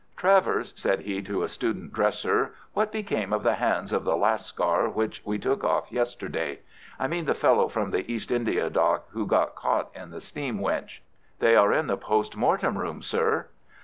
"Travers," 0.17 0.73
said 0.75 1.01
he 1.01 1.21
to 1.21 1.43
a 1.43 1.47
student 1.47 1.93
dresser, 1.93 2.55
"what 2.73 2.91
became 2.91 3.31
of 3.31 3.43
the 3.43 3.53
hands 3.53 3.93
of 3.93 4.03
the 4.03 4.17
Lascar 4.17 4.89
which 4.89 5.21
we 5.23 5.37
took 5.37 5.63
off 5.63 5.91
yesterday? 5.91 6.61
I 6.97 7.05
mean 7.05 7.25
the 7.25 7.35
fellow 7.35 7.67
from 7.67 7.91
the 7.91 8.11
East 8.11 8.31
India 8.31 8.67
Dock 8.71 9.05
who 9.11 9.27
got 9.27 9.53
caught 9.53 9.91
in 9.95 10.09
the 10.09 10.19
steam 10.19 10.59
winch." 10.59 11.03
"They 11.37 11.55
are 11.55 11.71
in 11.71 11.85
the 11.85 11.97
post 11.97 12.35
mortem 12.35 12.79
room, 12.79 13.03
sir." 13.03 13.49